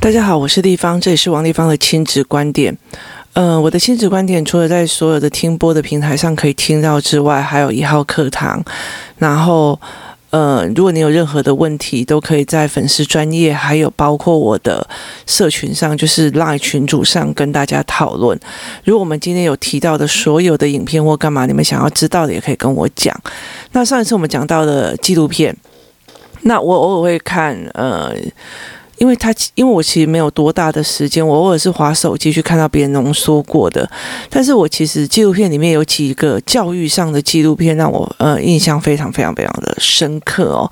[0.00, 2.76] 大家好，我是丽芳，这里是王丽芳的亲子观点。
[3.34, 8.62] 呃，我的亲子观点除了在所有的听播的平台上可以听到之外，还有一号课堂。
[9.16, 9.80] 然后，
[10.30, 14.86] 呃，如果你有任何的问题，都可以在粉丝专业，还有包括我的
[15.26, 18.38] 社群上，就是 LINE 群组上跟大家讨论。
[18.84, 23.18] 如果我们今天有提到的所有的影片或干嘛，你们想要知道的，也可以跟我讲。
[23.70, 25.56] 那上一次我们讲到的纪录片，
[26.42, 28.14] 那我偶尔会看，呃。
[28.98, 33.90] 因为他，因为我其实没有多大的时间，我偶尔是滑手机去看到别人浓缩过的。
[34.30, 40.70] 但是我其实纪录片里面有几个教育上的纪录片让我呃印象非常非常非常的深刻哦。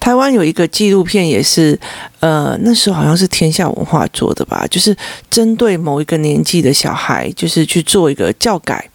[0.00, 1.78] 台湾有一个纪录片也是
[2.18, 4.96] 呃那时候好像是天下文化做的吧，就是
[5.30, 8.90] 针对某一个年纪的小孩，就是去做一个教改，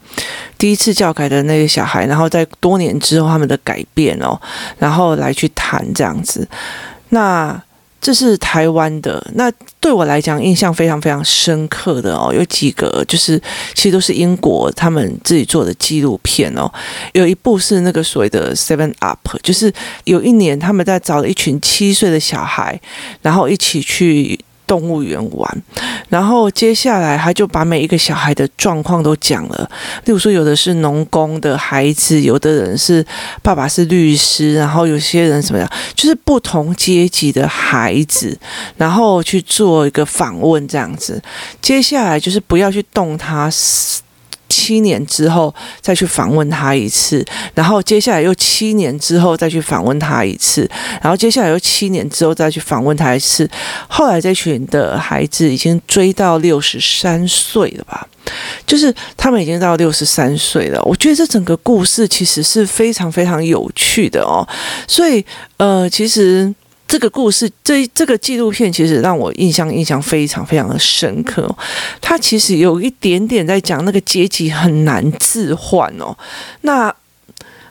[0.57, 4.39] 第一次教改的那个小孩，然后在多年之后他们的改变哦，
[4.77, 6.47] 然后来去谈这样子。
[7.09, 7.61] 那
[7.99, 13.41] 这是台湾的，那对我来讲印象非常非常深刻的哦，有几个就是
[13.73, 16.71] 其实都是英国他们自己做的纪录片哦，
[17.13, 22.79] 有一部是那个所谓的 Seven Up，就是有一年他们在找了一群七岁的小孩，
[23.21, 24.39] 然后一起去。
[24.65, 25.63] 动物园玩，
[26.09, 29.69] 然后接下来他就把每一个小孩的状况都讲了。
[30.05, 33.05] 例如说，有的是农工的孩子，有的人是
[33.41, 38.37] 爸爸是律师，然后有些人怎么样，就是不同阶级的孩子，
[38.77, 41.21] 然后去做一个访问这样子。
[41.61, 43.49] 接下来就是不要去动他。
[44.53, 50.69] 七年之后再去访问他一次，然后接下来又七年之后再去访问他一次，
[51.01, 53.49] 然后接下来又七年之后再去访问他一次。
[53.87, 58.07] 后来这群的孩子已经追到六十三岁了吧？
[58.67, 60.79] 就是他们已经到六十三岁了。
[60.83, 64.47] 我觉得这整个故事其实是非常非常有趣的哦。
[64.87, 65.25] 所以
[65.57, 66.53] 呃，其实。
[66.87, 71.49] 这个故事，这这个纪录片其实让我印象印象非常非常的深刻。
[71.99, 76.15] 它其实有一点点在讲那个阶级很难置换哦。
[76.61, 76.93] 那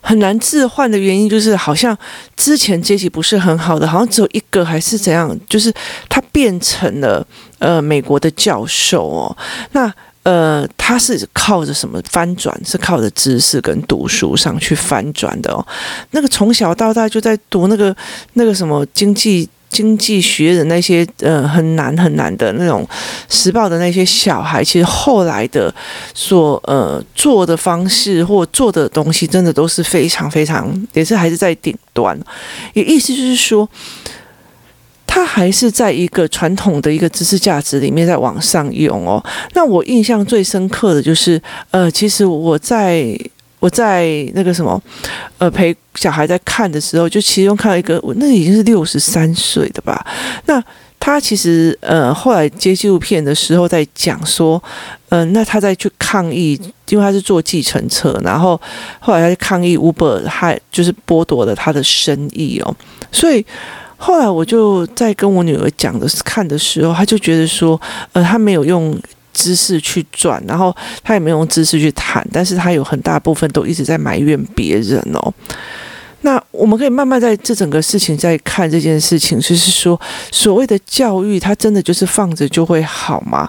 [0.00, 1.96] 很难置换的原因就是，好像
[2.36, 5.72] 之前阶级不是很好的，好像只有一个还是怎样，就是
[6.08, 7.24] 他变成了
[7.60, 9.36] 呃美国的教授哦。
[9.70, 9.92] 那
[10.24, 12.56] 呃，他是靠着什么翻转？
[12.64, 15.66] 是靠着知识跟读书上去翻转的哦。
[16.12, 17.94] 那个从小到大就在读那个
[18.34, 22.88] 那个什么经济经济学的那些呃很难很难的那种
[23.28, 25.74] 时报的那些小孩，其实后来的
[26.14, 32.16] 所呃做的方式或做的东西，真的都是非常非常，也是还是在顶端。
[32.74, 33.68] 也意思就是说。
[35.14, 39.22] 他还是在一个传统的一个知识价值里面在往上用哦。
[39.52, 41.38] 那我印象最深刻的就是，
[41.70, 43.14] 呃，其实我在
[43.60, 44.82] 我在那个什么，
[45.36, 50.02] 呃，陪小孩在看的时候，就其中看到一个，那已经是六十三岁的吧。
[50.46, 50.64] 那
[50.98, 54.62] 他其实呃后来接纪录片的时候在讲说，
[55.10, 56.58] 嗯、那他在去抗议，
[56.88, 58.58] 因为他是坐计程车，然后
[58.98, 62.74] 后来他去抗议 Uber，他就是剥夺了他的生意哦，
[63.12, 63.44] 所以。
[64.04, 67.80] 后来我就在跟我女儿讲的看的时候，她就觉得说，
[68.12, 69.00] 呃，她没有用
[69.32, 70.74] 知识去转，然后
[71.04, 75.32] 她也没有用知识去谈，但是她有很大部分都一直在埋怨别人哦。
[76.22, 80.00] 那我们可以慢慢在这整个事情在看这件事情，就是说，
[80.32, 83.48] 所谓的教育，它真的就是放着就会好吗？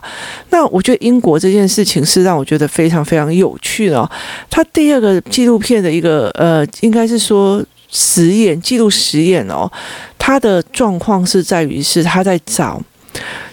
[0.51, 4.07] 那我觉得英国这件事情是让我觉得非常非常有趣的哦。
[4.51, 7.63] 它第二个纪录片的一个呃，应该是说。
[7.95, 9.71] 实验记录实验哦，
[10.17, 12.81] 他的状况是在于是他在找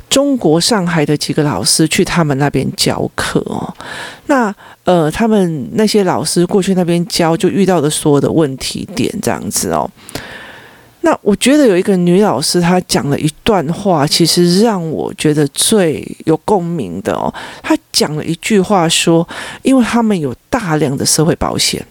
[0.08, 3.72] 中国上海的几个老师去他们那边教课哦。
[4.26, 4.52] 那
[4.84, 9.88] 呃，他们那些老师过去那边教，就遇到的所有的问题点这样子哦。
[11.02, 17.32] 那我觉得有一个女老师，她讲了一段话，其实让我觉得最有共鸣的哦。
[17.62, 19.26] 她讲了一句话说，
[19.62, 21.84] 因为他们有大量的社会保险。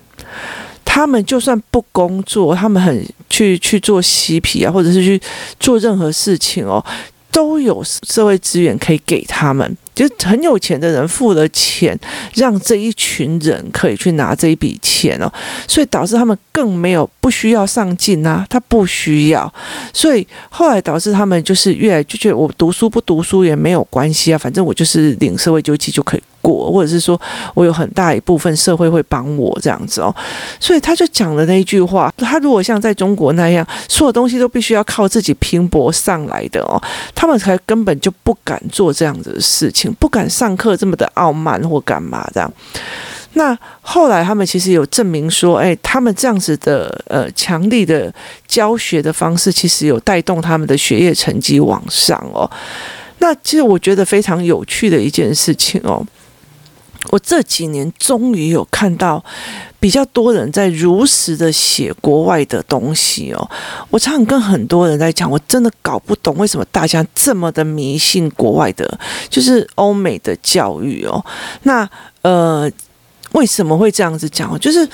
[0.91, 5.21] 他们就算不工作，他们很去去做嬉皮啊，或者是去
[5.59, 6.83] 做任何事情哦，
[7.31, 9.77] 都有社会资源可以给他们。
[9.93, 11.97] 就很有钱的人付了钱，
[12.33, 15.31] 让这一群人可以去拿这一笔钱哦，
[15.67, 19.53] 所以导致他们更没有不需要上进啊，他不需要，
[19.93, 26.23] 所以后来导致他们就是越来就觉得我读书不读书也没有关系啊，反正我就是领社会救济就可以。
[26.41, 27.19] 过，或者是说
[27.53, 30.13] 我有很大一部分社会会帮我这样子哦，
[30.59, 36.81] 所以他就讲了那一句话：他如果像在中国那样，所有东西都必须要靠自己拼搏上来的哦，
[37.15, 42.51] 他们才根本就不敢做这样子的事情，不敢上课这么的傲慢或干嘛这样。
[43.33, 48.11] 那后来他们其实有证明说，哎，他们这样子的呃强力的
[48.47, 52.49] 教学的方式，其实有带动他们的学业成绩往上哦。
[53.19, 56.03] 那其实我觉得非常有趣的一件事情哦。
[57.11, 59.23] 我这几年终于有看到
[59.79, 63.49] 比较多人在如实的写国外的东西哦。
[63.89, 68.99] 我常常跟很多人在讲，我真的搞不懂为什么大家这么的迷信国外的，
[69.29, 71.23] 就是欧美的教育哦。
[71.63, 71.89] 那
[72.21, 72.69] 呃，
[73.31, 74.59] 为什么会这样子讲？
[74.59, 74.87] 就是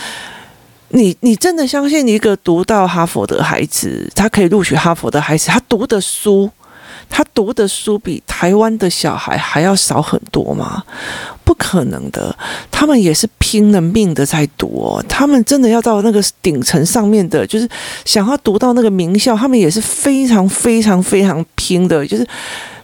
[0.90, 6.50] 你你真的相信一个读到哈佛的孩子，他可以录取哈佛的孩子，他读的书？
[7.10, 10.84] 他读的书比台湾的小孩还要少很多吗？
[11.44, 12.36] 不可能的，
[12.72, 15.04] 他们也是拼了命的在读哦。
[15.08, 17.70] 他们真的要到那个顶层上面的，就是
[18.04, 22.06] 想要读到那个名校，他们也是非常非常非常拼的。
[22.06, 22.28] 就是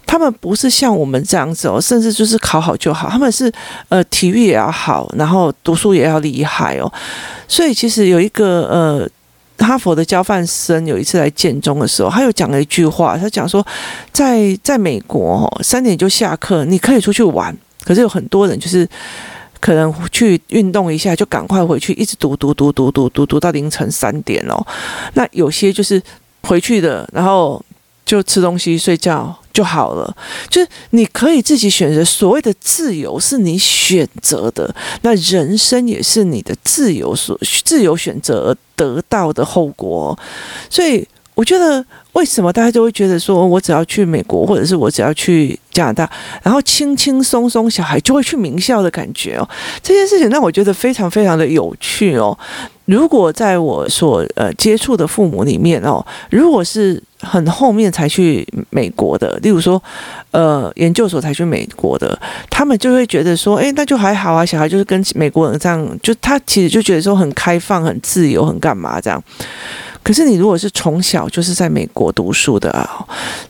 [0.06, 3.10] 他们不是像我们这样子哦，甚至就是考好就好。
[3.10, 3.52] 他们是
[3.90, 6.92] 呃体育也要好，然后读书也要厉害哦。
[7.48, 9.10] 所以其实有一个呃。
[9.62, 13.66] 哈佛的交换生有一次来建中的时候，他又讲了一句话，他讲说，
[14.12, 18.88] 在在美国三点就下课，你可以出去玩，可是有很多人就是
[19.60, 24.66] 可能去运动一下，就赶快回去，一直读读读读读读读到凌晨三点哦。
[25.14, 26.02] 那有些就是
[26.44, 27.64] 回去的，然后
[28.06, 29.38] 就吃东西睡觉。
[29.54, 30.16] 就好了，
[30.50, 32.06] 就是你可以自己选择。
[32.06, 40.18] 所谓的自由是你选择的，那人生也是你的自由所自由选择得到的后果。
[40.70, 41.06] 所以
[41.36, 46.10] 我觉得，为什么大家都会觉得说，我只要去美国，或者是我只要去加拿大，
[46.42, 49.50] 然后轻轻松松，小孩就会去名校的感觉哦？
[49.84, 52.40] 这件事情让我觉得非常非常的有趣哦。
[52.92, 57.02] 如果在我所呃接触的父母里面哦，如果是。
[57.24, 59.80] 很后面才去美国的，例如说，
[60.32, 69.24] 呃，研究所才去美国的，他们就会觉得说，哎，那就还好啊，小孩就是跟美国人这样，就他其实就觉得说很开放、很自由、很干嘛这样。
[70.04, 73.06] 可是你如果是从小就是在美国读书的啊，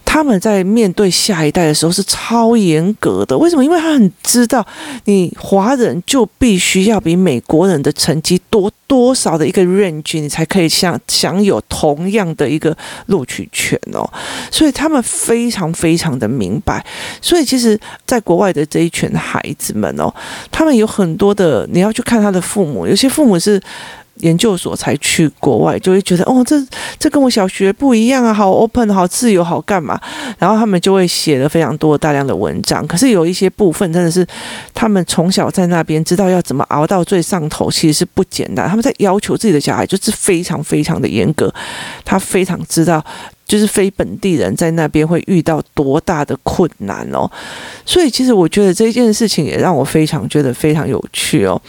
[0.05, 3.37] 他们在面对下一代的时候是超严格的。
[3.37, 3.63] 为什么？
[3.63, 4.65] 因为他很知道，
[5.05, 12.75] 你华人就必须要比美国人的成绩多多少的一个 range，你才可以享享有同样的一个
[13.05, 14.07] 录取权哦。
[14.51, 16.85] 所以他们非常非常的明白。
[17.21, 20.13] 所以其实，在国外的这一群孩子们哦，
[20.51, 23.61] 他们有很多的，你要去看他的父母，有些父母是。
[24.21, 26.55] 研究所才去国外，就会觉得哦，这
[26.97, 29.99] 这跟我小学不一样啊，好 open，好自由，好干嘛？
[30.39, 32.85] 然后他们就会写了非常多大量的文章。
[32.87, 34.25] 可是有一些部分真的是
[34.73, 38.67] 他们从小在那边知道要怎么熬到最上头，其实是不简单。
[38.67, 41.53] 他们在要求自己的小孩就是非常非常的严格，
[42.05, 43.03] 他非常知道
[43.45, 47.29] 就是非本地人在那边会遇到多大的困难哦。
[47.85, 51.61] 所以其实我觉得这件事情也让我非常觉得非常有趣哦。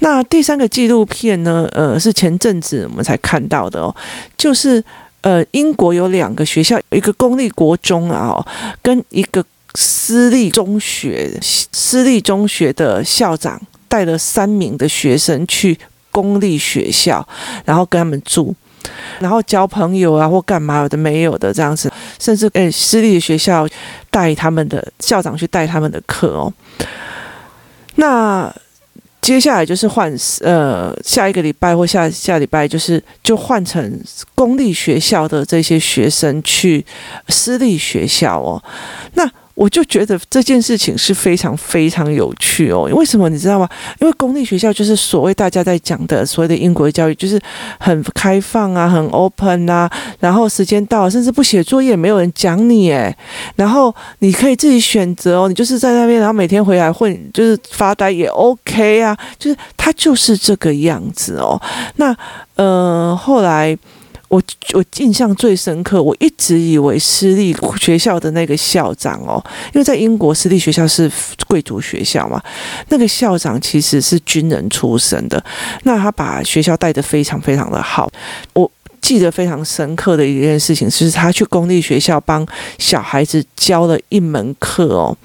[0.00, 1.66] 那第三个纪录片呢？
[1.72, 3.94] 呃，是前阵子我们才看到的哦，
[4.36, 4.82] 就是
[5.22, 8.36] 呃，英国有两个学校，一个公立国中啊，
[8.82, 9.42] 跟一个
[9.74, 15.78] 私立中学，私立中学的校长带了三名的学生去
[16.12, 17.26] 公立学校，
[17.64, 18.54] 然后跟他们住，
[19.18, 21.90] 然后交朋友啊，或干嘛有的没有的这样子，
[22.20, 23.66] 甚至诶，私立的学校
[24.10, 26.52] 带他们的校长去带他们的课哦，
[27.94, 28.54] 那。
[29.26, 34.00] 接下来就是换呃下一个礼拜或下下礼拜就是就换成
[34.36, 36.86] 公立学校的这些学生去
[37.28, 38.62] 私立学校哦，
[39.14, 39.28] 那。
[39.56, 42.82] 我就觉得这件事情是非常非常有趣哦。
[42.92, 43.66] 为什么你知道吗？
[44.00, 47.40] 因为公立学校就是所谓大家在讲的所谓的英国教育，就是
[47.80, 49.90] 很开放啊，很 open 啊。
[50.20, 53.16] 然后时间到，甚至不写作业，没有人讲你诶。
[53.54, 59.16] 然后你可以自己选择哦，你就是在那边，然后每天回来混，就是发呆也 OK 啊。
[59.38, 61.58] 就是他就是这个样子哦。
[61.96, 62.14] 那
[62.56, 63.74] 呃后来。
[64.36, 64.42] 我
[64.74, 71.10] 我印象最深刻，我一直以为私立学校的那个校长哦，因为在英国私立学校是
[71.46, 72.42] 贵族学校嘛，
[72.90, 75.42] 那个校长其实是军人出身的，
[75.84, 78.10] 那他把学校带得非常非常的好。
[78.52, 82.46] 我记得非常深刻的一件事情，就是他去公立学校帮
[82.78, 85.16] 小孩子教了一门课哦。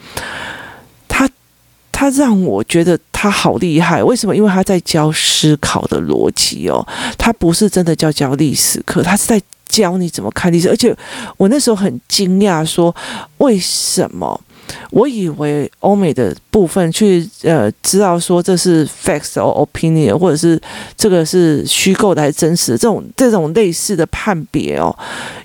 [2.02, 4.36] 他让我觉得他好厉害，为什么？
[4.36, 6.84] 因为他在教思考的逻辑哦，
[7.16, 10.68] 他不是真的教教历史课，他是在教你怎么看历史。
[10.68, 10.98] 而且
[11.38, 12.96] 我那时候很惊讶，说
[13.38, 14.42] 为什么？
[14.90, 20.60] 我以为欧美的部分去呃知道说这是 facts or opinion，或者是
[20.98, 24.98] 这个是虚构的还是真实的这种这种类似的判别哦，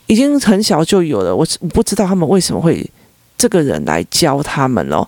[0.06, 1.36] 已经很小就有了。
[1.36, 2.90] 我我不知道他们为什么会。
[3.38, 5.06] 这个人来教他们哦，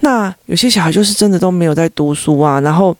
[0.00, 2.96] 那有些小孩就是真的都没有在读书啊，然后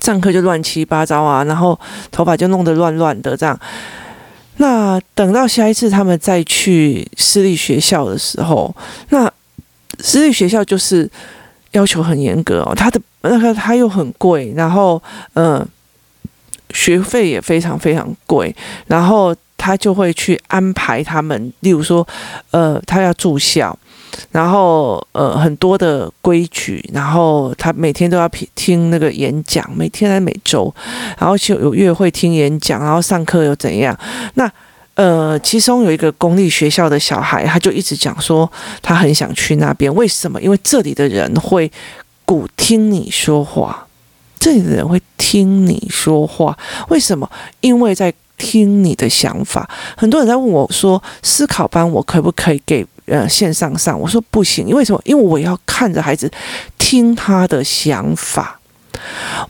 [0.00, 1.78] 上课就乱七八糟啊，然后
[2.10, 3.58] 头发就弄得乱乱的这样。
[4.58, 8.74] 那等到下一次他们再去私立学校的时候，
[9.08, 9.30] 那
[9.98, 11.10] 私立学校就是
[11.72, 15.02] 要求很严格哦，他的那个他又很贵，然后
[15.32, 15.66] 嗯、
[16.74, 18.54] 学费也非常非常贵，
[18.86, 22.06] 然后他就会去安排他们，例如说，
[22.50, 23.74] 呃，他要住校。
[24.30, 30.72] 然后呃很多的规矩，然后他每天都要听那个演讲，每天还每周，
[31.18, 33.98] 然后就有月会听演讲，然后上课又怎样？
[34.34, 34.48] 那
[34.94, 38.48] 呃其中有一个公立学校的小孩，他就一直讲说
[38.80, 40.40] 他很想去那边，为什么？
[40.40, 41.68] 因为这里的人会
[42.24, 43.84] 鼓听你说话，
[44.44, 46.54] 这里的人会听你说话，
[46.90, 47.26] 为什么？
[47.62, 49.66] 因为在听你的想法。
[49.96, 52.86] 很多人在问我说，思考班我可不可以给？
[53.06, 55.00] 呃，线上上，我说不行，因为什么？
[55.06, 56.30] 因为我要看着孩子，
[56.78, 58.60] 听他的想法，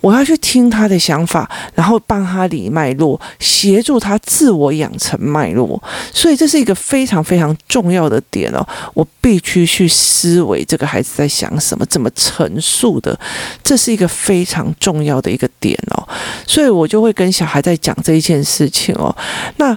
[0.00, 5.82] 我要去听他的想法，然后帮他理脉络，协助他自我养成脉络。
[6.12, 13.18] 所以这是一个非常非常重要的点哦，我必须去思维这个孩子在想什么，怎么陈述的，
[13.62, 16.08] 这是一个非常重要的一个点哦。
[16.46, 19.14] 所以我就会跟小孩在讲这一件事情哦。
[19.56, 19.76] 那。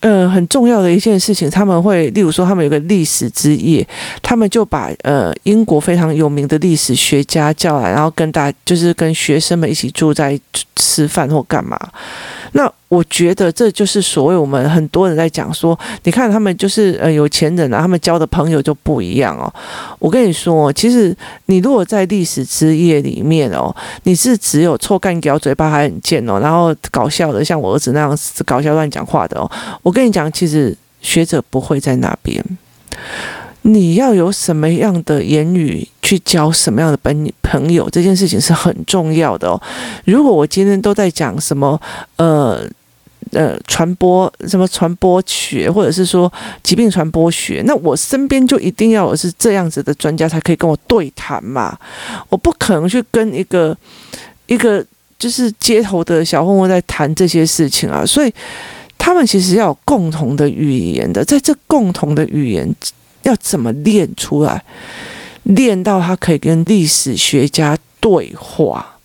[0.00, 3.86] 呃，很重要的一件事情，他们会，例如说，他们有个历史之夜，
[4.22, 10.38] 他们就把呃英国非常有名的历史学家叫来，然后跟大就是跟学生们一起住在
[10.76, 11.76] 吃饭或干嘛。
[12.52, 19.52] 那我觉得这就是所谓我们很多人在讲说，你看他们就是呃有钱人啊，他们交的朋友就不一样哦。
[19.98, 21.14] 我跟你说，其实
[21.46, 23.74] 你如果在历史之夜里面哦，
[24.04, 29.50] 你是只有臭干譙、嘴巴还很贱哦，然后搞笑的，像我儿子那样搞笑乱讲话的哦。
[29.82, 32.42] 我跟你讲，其实学者不会在那边。
[33.62, 39.60] 你要有什么样的言语去交什么样的朋朋友，这件事情是很重要的哦。
[40.06, 41.78] 如果我今天都在讲什么
[42.16, 42.66] 呃
[43.32, 51.78] 呃传播什么传播学，或者是说疾病传播学，那我身边就一定要有是这样子的专家才可以跟我对谈嘛。
[52.30, 53.76] 我不可能去跟一个
[54.46, 54.82] 一个
[55.18, 58.02] 就是街头的小混混在谈这些事情啊。
[58.06, 58.32] 所以
[58.96, 62.74] 他们其实要有共同的语言的，在这共同的语言。
[63.24, 64.62] 要怎么练出来？
[65.48, 68.97] 练到他可以跟历史学家对话。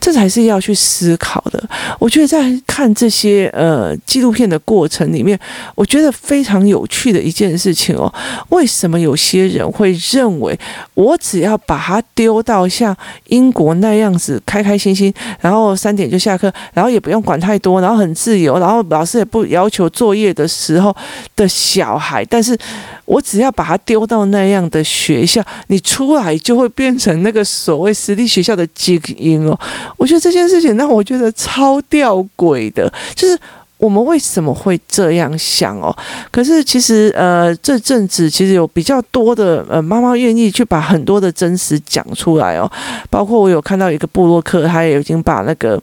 [0.00, 1.62] 这才是要去思考的。
[1.98, 5.38] 我觉得在看这些呃纪录片的过程里面，
[5.74, 8.12] 我觉得非常有趣的一件事情哦。
[8.50, 10.58] 为什么有些人会认为，
[10.94, 12.96] 我只要把他丢到像
[13.26, 20.94] 英国那样子，开开心心，然后三点就下课，然后也不用管太多，然后很自由，然后老师也不要求作业的时候
[21.36, 22.56] 的小孩，但是
[23.04, 29.57] 我只要把他丢到那样的学校，你出来就会变成那个所谓私立学校的精英哦
[29.96, 33.38] 我觉得这件事情让我觉得超吊诡的，就是
[33.76, 35.96] 我们为什么会这样想哦？
[36.32, 42.70] 可是其实呃，这阵子其实有比较多的呃妈妈愿意去把很多的真实讲出来哦，
[43.08, 45.80] 包括我有看到一个部落客，他也已经把那个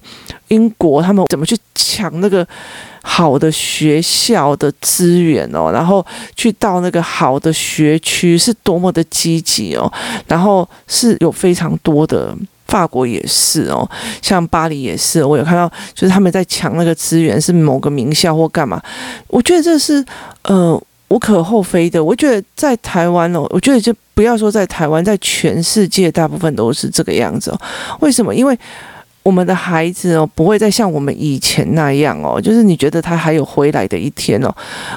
[0.50, 2.46] 英国他们怎么去抢那个
[3.01, 6.05] 好的学校的资源哦，然后
[6.36, 9.89] 去到那个好的学区是多么的积极哦，
[10.27, 12.36] 然后是有非常多的。
[12.67, 13.88] 法国也是哦，
[14.22, 18.81] 像巴黎也是，我有看到，就是他们在抢那个资源，是某个名校或干嘛。
[19.27, 20.03] 我觉得这是
[20.43, 22.03] 呃无可厚非的。
[22.03, 27.62] 我觉得在台湾哦，我觉得就不要说在台湾，在全世界大部分都是这个样子哦。
[28.00, 28.34] 为什么？
[28.34, 28.57] 因为
[29.22, 34.53] 我们的孩子哦，不会再像我们以前那样哦，就是你觉得他还有回来的一天哦。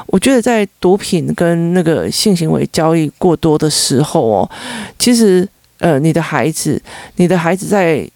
[0.06, 4.50] 我觉得在毒品跟那个性行为交易过多的时候哦，
[4.98, 5.46] 其实。
[5.78, 6.80] 呃，你的孩子，
[7.16, 8.08] 你的孩子在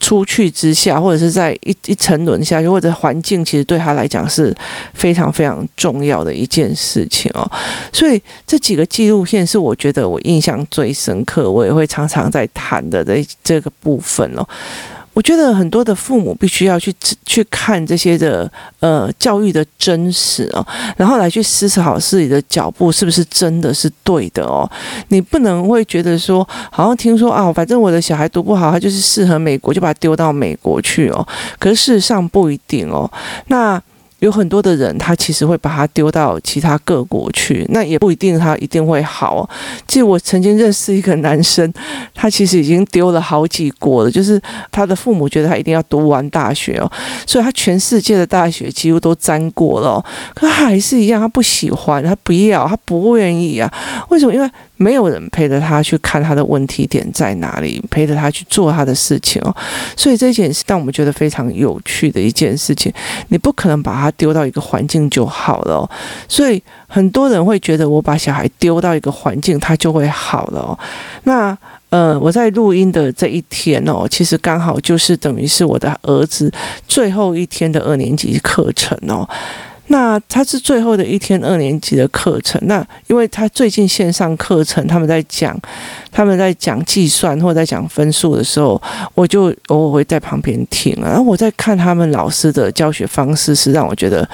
[0.00, 4.54] 出去之下，或者是在一一沉沦下去，或者环境，其实对他来讲是
[4.92, 7.50] 非常非常重要的一件事情哦。
[7.92, 14.46] 所以这几个纪录片是我觉得我印象最深刻，我也会常常在谈的这这个部分哦。
[15.14, 16.94] 我觉得很多的父母必须要去
[17.24, 20.66] 去看这些的呃教育的真实哦，
[20.96, 24.70] 然后来去思考自己的脚步是不是真的是对的哦。
[25.08, 31.26] 你不能会觉得说，好像听说啊，反正我的小孩读不好，他就是适合美国，就把他丢到美国去哦。
[31.58, 33.10] 可是事实上不一定哦。
[33.46, 33.80] 那。
[34.24, 39.48] 有很多的人，他其实会把他丢到其他各国去，那也不一定他一定会好。
[39.86, 41.70] 其实我曾经认识一个男生，
[42.14, 44.40] 他其实已经丢了好几国了，就是
[44.70, 46.90] 他的父母觉得他一定要读完大学哦，
[47.26, 50.02] 所以他全世界的大学几乎都沾过了，
[50.34, 53.70] 可他还是一样，他不喜欢，他不要，他不愿意啊。
[54.08, 54.32] 为什么？
[54.32, 59.54] 因为没有人陪着他去看他的问题点在哪里，陪着他去做他的事情哦。
[59.96, 62.92] 所以这件事让我们觉得非常有趣的一件事情。
[63.28, 65.88] 你不可能把他丢到一个环境就好了。
[66.28, 70.78] 所以很多人会觉得我把小孩丢到一个环境，他就会好了。
[71.22, 71.56] 那
[71.90, 76.52] 呃，我在录音的这一天哦，其实刚好就是等于是我的儿子
[76.88, 79.28] 最后一天的二年级课程哦。
[79.88, 82.60] 那他是最后的一天二年级的课程。
[82.66, 85.58] 那因为他最近线上课程，他们在讲，
[86.10, 88.80] 他们在讲计算或者在讲分数的时候，
[89.14, 91.08] 我就偶尔会在旁边听啊。
[91.08, 94.28] 然后我在看他们老师的教学方式，是让我觉得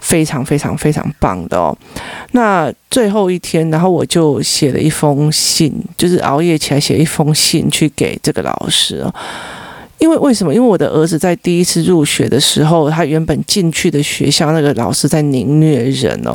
[0.00, 1.76] 非常非常非常棒的哦。
[2.32, 9.14] 那最后一天，然后我就写了一封信，就是熬夜起来写一封信去给这个老师哦。
[9.98, 10.54] 因为为什么？
[10.54, 16.34] 因为我的儿子在第一次入学的时候，他原本进去的学校那个老师在凌虐人哦，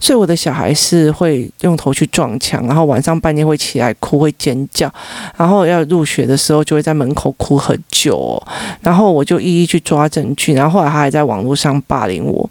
[0.00, 4.90] 所以我的小孩是会用头去撞墙，然后晚上半夜会起来哭，会尖叫，
[5.36, 8.42] 然后要入学的时候就会在门口哭很久，
[8.80, 12.48] 然后我就一一去抓证据，然后后来他还在网络上霸凌我。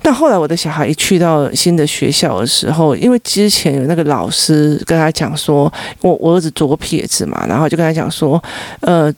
[0.00, 8.42] 但后来我的小孩一去到新的学校的时候，因为之前有那个老师跟他讲说，我我儿子左撇子嘛，然后就跟他讲说，
[8.80, 9.12] 呃。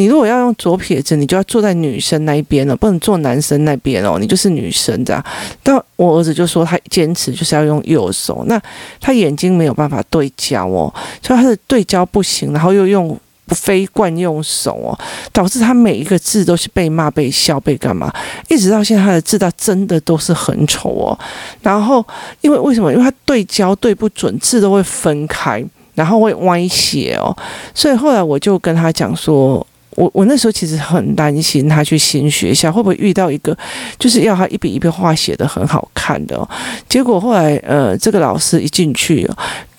[0.00, 4.16] 你如果要用左撇子，你就要坐在女生那一边了，不能坐男生那边哦。
[4.18, 5.22] 你就是女生这样。
[5.62, 8.58] 但我儿子就说他坚持就是要用右手，那
[8.98, 10.90] 他眼睛没有办法对焦哦，
[11.22, 13.14] 所以他的对焦不行，然后又用
[13.48, 14.98] 非惯用手哦，
[15.34, 18.10] 导致他每一个字都是被骂、被笑、被干嘛，
[18.48, 21.18] 一直到现在他的字他真的都是很丑哦。
[21.60, 22.02] 然后
[22.40, 22.90] 因为为什么？
[22.90, 25.62] 因为他对焦对不准，字都会分开，
[25.94, 27.36] 然后会歪斜哦。
[27.74, 29.66] 所以后来我就跟他讲说。
[29.96, 33.56] 我我那时候其实很担心他去新学校会不会遇到一个
[33.98, 36.48] 就是要他一笔一笔画写的很好看的，
[36.88, 39.28] 结果后来呃这个老师一进去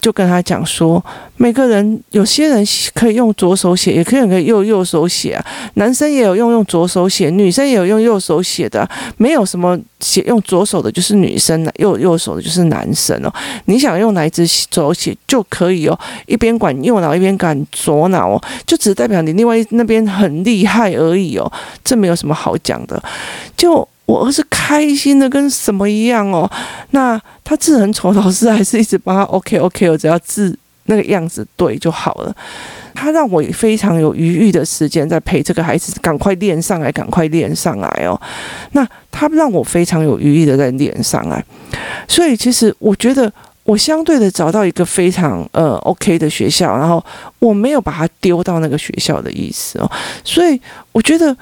[0.01, 1.01] 就跟他讲说，
[1.37, 2.65] 每个人有些人
[2.95, 5.45] 可以用左手写，也可以用右手写啊。
[5.75, 13.31] 男生也有用用左手写，女生也有用右手写的，没有什么写用左手的就是女生，右右手的就是男生哦。
[13.65, 21.51] 你想用哪一只手写就可以哦，一边管右脑一边管左脑哦，就只代表你另外那边很厉害而已哦，
[21.83, 23.01] 这没有什么好讲的，
[23.55, 23.87] 就。
[24.11, 26.49] 我儿子开心的跟什么一样哦，
[26.89, 32.35] 那他字很丑，老师还是一直帮他 OK OK 哦，只要字那个样子对就好了。
[32.93, 38.19] 他让我非常有余裕的时间在陪这个孩子，赶快练上来，赶快练上来哦。
[38.73, 41.41] 那他让我非常有余裕的在练上来，
[42.05, 43.31] 所以其实我觉得
[43.63, 47.01] 我相对的找到一个非常呃 OK 的学校，然后
[47.39, 49.89] 我没有把他丢到那个学校的意思哦，
[50.25, 50.59] 所以
[50.91, 51.33] 我觉得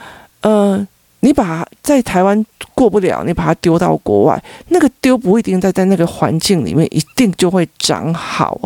[0.41, 0.87] 呃。
[1.21, 2.45] 你把在台湾
[2.79, 8.57] 过不了，你把它丢到国外，那个丢不一定在在那个环境里面一定就会长好，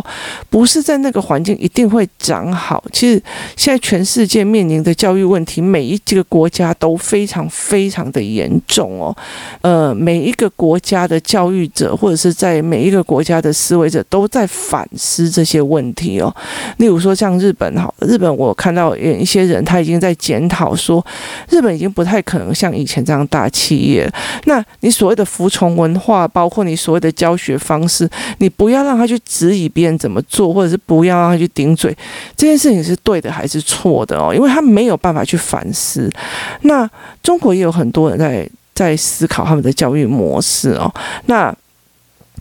[0.52, 2.84] 不是在那个环境一定会长好。
[2.92, 3.20] 其实
[3.56, 9.18] 现在全世界面临的教育问题，每一个国家都非常非常的严重哦。
[9.62, 16.32] 呃，每一个国家的教育者或者是在每一个国家的思维者都在反思这些问题哦。
[16.78, 21.04] 例如说像日本，好，日本我看到有一些人他已经在检讨说，
[21.50, 22.44] 日本已经不太可能。
[22.54, 24.03] 像以前这样大企业，
[24.46, 31.96] 那你所谓的服从文化，包括你所谓的教学方式，你不要让他去质疑别人怎么做，或者是不要让他去顶嘴，
[32.36, 34.34] 这件事情是对的还是错的哦？
[34.34, 36.10] 因为他没有办法去反思。
[36.62, 36.90] 那
[37.22, 40.92] 中国也有很多人在在思考他们的教育模式哦。
[41.26, 41.54] 那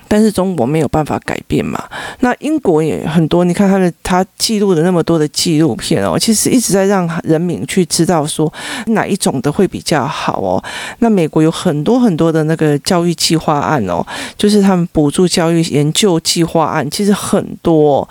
[0.09, 1.83] 但是中国没有办法改变嘛？
[2.20, 8.52] 那英国也很多，你看他的他记录的那么多的纪录片哦，其实一直在让人民去知道说
[8.88, 10.62] 哪一种的会比较好哦。
[10.98, 14.05] 那美国有很多很多的那个教育计划案哦，
[14.37, 18.07] 就是他们补助教育研究计划案，其实很多。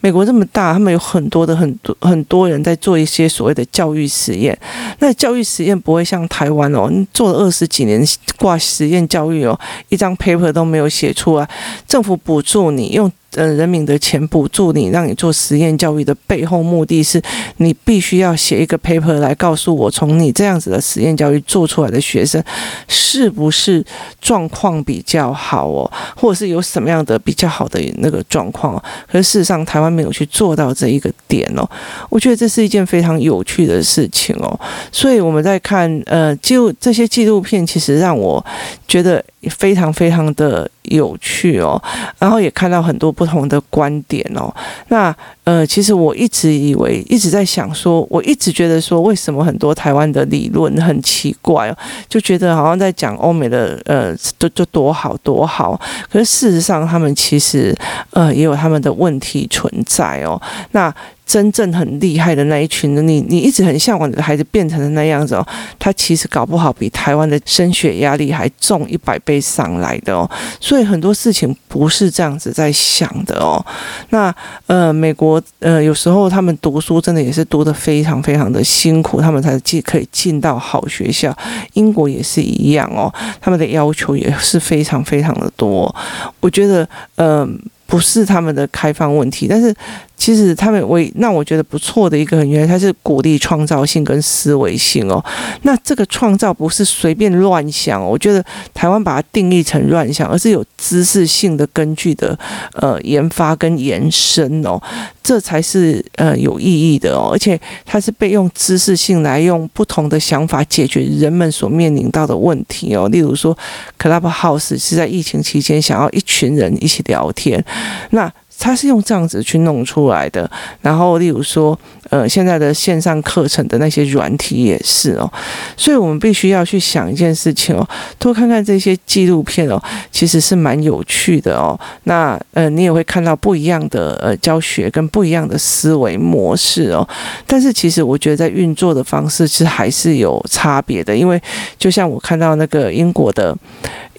[0.00, 4.56] 美国这么大，他们有很多的很多很多人在做一些所谓的教育实验。
[4.98, 8.04] 那教育实验不会像台湾哦，你做了二十几年
[8.38, 11.48] 挂实验教育哦，一张 paper 都没有写出来。
[11.88, 13.10] 政府补助你用。
[13.36, 17.20] 呃，人民的钱补助你，让你做实验教育的背后目的是，
[17.58, 22.42] 你必须要写一个 paper 来告诉我，从你这样子的实验教育做出来的学生，
[22.88, 23.84] 是不是
[24.22, 28.82] 状况比较好哦，或者是有什么样的比较好的那个状况？
[29.06, 31.68] 可是事实上，台湾没有去做到这一个点哦。
[32.08, 34.58] 我觉得这是一件非常有趣的事情哦。
[34.90, 38.42] 所以我们在看呃，就这些纪录片，其实让我
[38.88, 41.78] 觉得非常非常的有趣哦。
[42.18, 43.25] 然后也看到很多不。
[43.26, 44.54] 不同的观点哦，
[44.86, 45.14] 那
[45.46, 51.78] 呃，其实我一直以为，一直在想说，我一直觉得说，为什么很多台湾的理论很奇怪哦，
[52.08, 55.80] 就觉得好像在讲欧美的呃，都就多好多好，
[56.10, 57.72] 可是事实上他们其实
[58.10, 60.42] 呃也有他们的问题存在哦。
[60.72, 60.92] 那
[61.24, 65.44] 真正很厉害的那一群的，你你一直很向往你的孩子变成的那样子哦，
[65.76, 70.28] 他其实搞不好比台湾的升学压力还重一百倍上来的哦。
[70.60, 73.64] 所以很多事情不是这样子在想的哦。
[74.10, 74.32] 那
[74.68, 81.36] 呃，美国呃，有时候他们读书真的也是读得非常非常的辛苦，他们才进可以进到好学校。
[81.74, 85.94] 英国也是一样哦，他们的要求也是非常非常的多。
[86.40, 87.48] 我觉得呃，
[87.86, 89.74] 不是他们的开放问题，但是。
[90.16, 95.22] 其实他们为让我觉得不错的一个原因，他是鼓励创造性跟思维性哦。
[95.62, 102.36] 那这个创造不是随便乱想，我觉得台湾把它定义成乱想，而是有知识性的根据的
[102.72, 104.80] 呃研发跟延伸哦，
[105.22, 107.30] 这才是呃有意义的哦。
[107.30, 113.06] 而且它是被用知识性来用不同的想法解决人们所面临到的问题哦。
[113.10, 113.56] 例如说
[113.98, 117.62] ，Clubhouse 是在疫情期间想要一群人一起聊天，
[118.10, 118.32] 那。
[118.58, 121.78] 它是用这样子去弄出来的，然后例如说，
[122.10, 125.30] 呃，现在的线上课程的那些软体也是哦，
[125.76, 127.86] 所以我们必须要去想一件事情哦，
[128.18, 131.78] 多看看这些纪录片哦，其实是蛮有趣的哦。
[132.04, 137.06] 那呃，你也会看到不一样的呃教学跟不一样的思维模式哦。
[137.46, 141.40] 但是其实我觉得在运作的方式是还是有差别的，因为
[141.78, 143.56] 就像我看到那个英国的。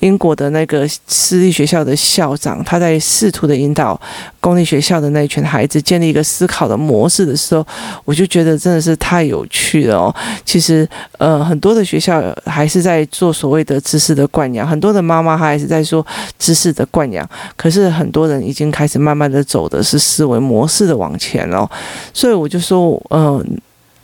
[0.01, 3.99] 英国的那个私立学校的校长，他在试图的引导
[4.39, 7.65] 公立学校的那一群孩子建立一个思考的模式的时候，
[8.05, 10.15] 我就觉得真的是太有趣了哦。
[10.45, 16.05] 其实，呃，很多的学校还是在做所谓的知识的灌养，很多的妈妈她还是在说
[16.37, 21.69] 知识的灌养，可是很多人已经开始慢慢的走的是思维模式的往前了。
[22.13, 23.45] 所以我就说，嗯、呃。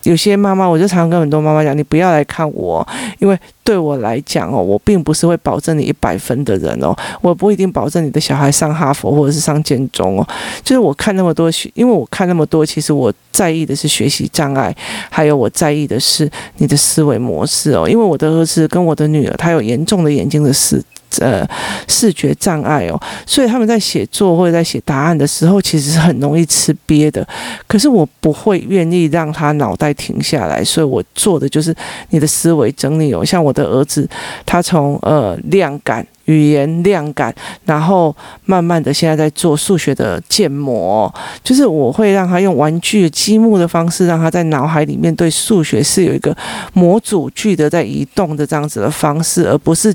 [0.03, 2.86] 有些妈妈，我就常常跟很多妈妈讲，你不要来看我，
[3.19, 10.28] 因为对我来讲哦，我并不是会保证你一百分的人哦，我不一定保证你的小孩上哈佛或者是上建中哦。
[10.63, 14.76] 就是我看那么多学，因为我看那么多，其实我在意的是学习障碍，
[15.10, 17.88] 还有我在意的是你的思维模式哦。
[17.88, 20.84] 因为我的儿子跟我的女儿，她有严重的眼睛的视。
[21.19, 21.47] 呃，
[21.88, 27.23] 视觉障碍哦，所以他们在写作或者在写答案的时候，其实是很容易吃瘪的。
[27.67, 31.71] 可是我不会愿意让他脑袋停下来，所以我做的就是
[32.10, 33.23] 你的思维整理哦。
[33.23, 34.10] 像我的儿子，
[34.46, 36.06] 他从呃量感。
[36.26, 37.36] 语言量感，
[37.66, 41.13] 然后慢慢的现在在做数学的建模，
[41.44, 46.34] 就是我会让他用玩具积木的方式，让他在脑海里面对数学是有一个
[46.72, 49.94] 模组句的在移动的这样子的方式，而不是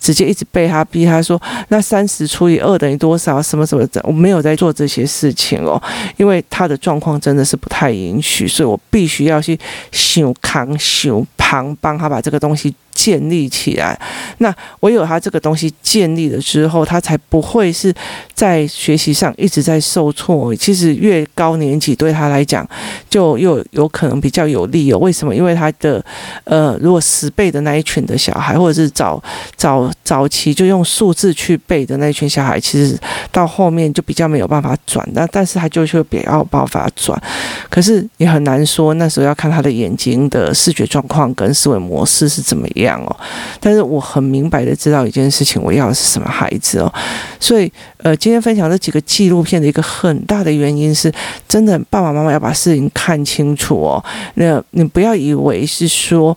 [0.00, 1.38] 直接一直被他逼他说，
[1.68, 3.42] 那三十除以二等于多少？
[3.42, 5.78] 什么什么的，我没有在做这些事情哦，
[6.16, 9.58] 因为他的状况真的是不太允许，所以我必须要去
[9.92, 12.74] 想扛想旁帮他把这个东西。
[12.96, 13.96] 建立起来，
[14.38, 17.94] 那唯有他这个东西建立了之后，他才不会是
[18.32, 20.54] 在学习上一直在受挫。
[20.56, 22.66] 其实越高年级对他来讲，
[23.10, 24.98] 就又有可能比较有利哦。
[24.98, 25.34] 为什么？
[25.34, 26.02] 因为他的
[26.44, 29.22] 呃，如果十倍的那一群的小孩，或者是早
[29.56, 32.98] 早早期就用数字去背的那一群小孩，其实
[33.30, 35.06] 到后面就比较没有办法转。
[35.12, 37.20] 那但是他就是比较有办法转，
[37.68, 38.94] 可是也很难说。
[38.94, 42.85] 那时候要看他的眼睛的视觉状况跟思维模式是怎么样。
[42.86, 43.16] 样哦，
[43.60, 46.92] 但是我很明白的知道一件事情，我要的是什么孩子哦，
[47.38, 51.12] 所以呃，今天分享这几个纪录片的一个很大的原因是，
[51.48, 56.36] 真的爸爸妈妈要把事情看清楚哦，那你不要以为是说。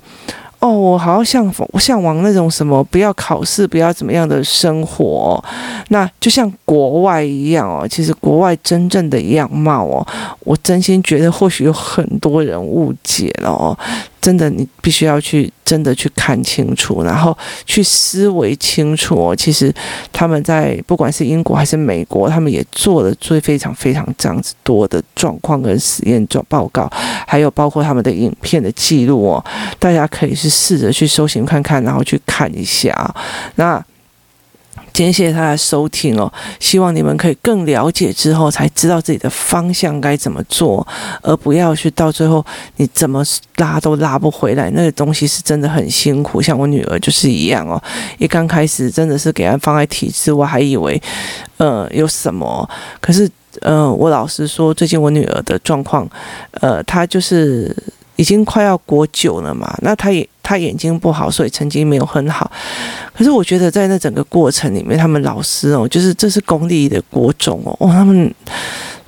[0.62, 5.42] 哦，我好像向往那种什么不要考试、不要怎么样的生活，
[5.88, 7.88] 那就像国外一样哦。
[7.88, 10.06] 其实国外真正的样貌哦，
[10.42, 13.78] 我真心觉得或许有很多人误解了哦。
[14.22, 19.36] 真的，你必须要去真的去看清楚，然后去思维清楚哦。
[19.36, 19.74] 其实
[20.12, 26.92] 他们在不管是英国还是美国，他们也做了最非常非常这样子多的状况跟实验状报告，
[27.28, 29.44] 还有包括他们的影片的记录哦。
[29.80, 33.16] 大家可以是试着去搜寻看看，然后去看一下。
[33.56, 33.84] 那。
[34.92, 40.86] 今天谢谢大家收听哦，希望你们可以更了解之后，才知道自己的方向该怎么做，
[41.22, 43.24] 而不要去到最后你怎么
[43.58, 44.70] 拉都拉不回来。
[44.72, 47.82] 那个东西是真的很辛苦，像我女儿就是一样哦，
[48.18, 51.02] 一刚开始真的是给她放在体制，我还以为
[51.58, 53.30] 呃有什么，可是
[53.62, 56.10] 呃我老实说，最近我女儿的状况，
[56.60, 57.76] 呃她就是。
[58.20, 62.52] 已经快要国九了嘛，那他也他眼睛不好，所以成绩没有很好。
[63.14, 68.30] 可是我觉得在那整个过程里面，他们老师哦，就是这是公立的国中哦，哦，他们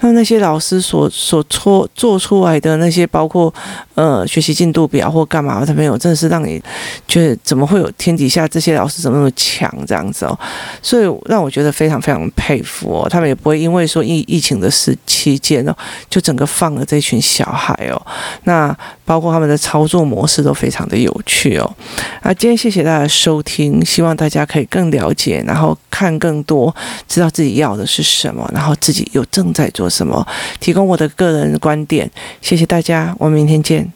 [0.01, 3.53] 那那些老师所所做做出来的那些，包括
[3.95, 6.61] 呃学习进度表或干嘛，他没有，真的是让你
[7.07, 10.37] 觉得怎么会有天底下这些老师怎么那么强这样子哦？
[10.81, 13.07] 所以让我觉得非常非常佩服哦。
[13.09, 15.75] 他们也不会因为说疫疫情的时期间哦，
[16.09, 18.01] 就整个放了这群小孩哦。
[18.45, 21.75] 那包括他们的操作模式都非常的有趣哦。
[22.21, 26.73] 啊，今天谢谢大家收听，希望大家可以更了解，然后看更多，
[27.07, 30.25] 知道自己要的是什么，然后自己又正在做什么，
[30.60, 32.10] 提供我的个人观点。
[32.41, 33.91] 谢谢大家，我们明天见。